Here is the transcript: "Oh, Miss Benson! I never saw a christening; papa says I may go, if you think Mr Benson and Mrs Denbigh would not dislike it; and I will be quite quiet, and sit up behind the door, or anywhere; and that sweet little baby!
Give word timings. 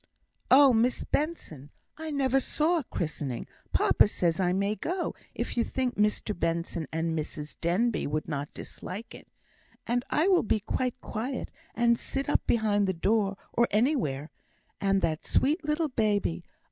"Oh, 0.49 0.73
Miss 0.73 1.03
Benson! 1.03 1.69
I 1.95 2.09
never 2.09 2.39
saw 2.39 2.79
a 2.79 2.83
christening; 2.85 3.45
papa 3.71 4.07
says 4.07 4.39
I 4.39 4.51
may 4.51 4.73
go, 4.73 5.13
if 5.35 5.55
you 5.55 5.63
think 5.63 5.93
Mr 5.95 6.35
Benson 6.39 6.87
and 6.91 7.15
Mrs 7.15 7.55
Denbigh 7.61 8.07
would 8.07 8.27
not 8.27 8.51
dislike 8.51 9.13
it; 9.13 9.27
and 9.85 10.03
I 10.09 10.27
will 10.27 10.41
be 10.41 10.59
quite 10.61 10.99
quiet, 11.01 11.51
and 11.75 11.99
sit 11.99 12.29
up 12.29 12.41
behind 12.47 12.87
the 12.87 12.93
door, 12.93 13.37
or 13.53 13.67
anywhere; 13.69 14.31
and 14.79 15.01
that 15.01 15.23
sweet 15.23 15.63
little 15.63 15.89
baby! 15.89 16.43